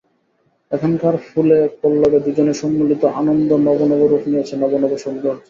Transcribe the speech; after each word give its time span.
এখানকার 0.71 1.15
ফুলে 1.27 1.59
পল্লবে 1.81 2.17
দুজনের 2.25 2.57
সম্মিলিত 2.61 3.03
আনন্দ 3.21 3.49
নব 3.65 3.79
নব 3.89 4.01
রূপ 4.11 4.23
নিয়েছে 4.31 4.53
নব 4.61 4.73
নব 4.81 4.91
সৌন্দর্যে। 5.03 5.39